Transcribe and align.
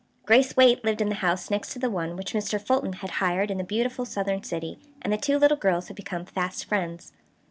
Grace 0.25 0.57
Waite 0.57 0.83
lived 0.83 0.99
in 0.99 1.09
the 1.09 1.13
house 1.21 1.51
next 1.51 1.69
to 1.73 1.77
the 1.77 1.87
one 1.87 2.15
which 2.15 2.33
Mr. 2.33 2.59
Fulton 2.59 2.93
had 2.93 3.11
hired 3.21 3.51
in 3.51 3.59
the 3.59 3.63
beautiful 3.63 4.03
southern 4.03 4.41
city, 4.41 4.79
and 4.99 5.13
the 5.13 5.15
two 5.17 5.37
little 5.37 5.55
girls 5.57 5.89
had 5.89 5.95
become 5.95 6.25
fast 6.25 6.65
friends. 6.65 7.13